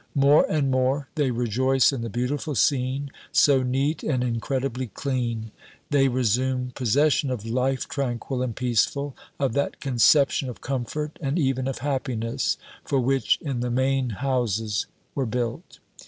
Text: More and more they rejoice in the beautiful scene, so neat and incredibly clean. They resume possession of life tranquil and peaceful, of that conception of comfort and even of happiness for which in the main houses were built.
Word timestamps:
More 0.15 0.47
and 0.49 0.71
more 0.71 1.09
they 1.13 1.29
rejoice 1.29 1.93
in 1.93 2.01
the 2.01 2.09
beautiful 2.09 2.55
scene, 2.55 3.11
so 3.31 3.61
neat 3.61 4.01
and 4.01 4.23
incredibly 4.23 4.87
clean. 4.87 5.51
They 5.91 6.07
resume 6.07 6.71
possession 6.73 7.29
of 7.29 7.45
life 7.45 7.87
tranquil 7.87 8.41
and 8.41 8.55
peaceful, 8.55 9.15
of 9.39 9.53
that 9.53 9.79
conception 9.79 10.49
of 10.49 10.59
comfort 10.59 11.19
and 11.21 11.37
even 11.37 11.67
of 11.67 11.77
happiness 11.85 12.57
for 12.83 12.99
which 12.99 13.37
in 13.43 13.59
the 13.59 13.69
main 13.69 14.09
houses 14.09 14.87
were 15.13 15.27
built. 15.27 15.77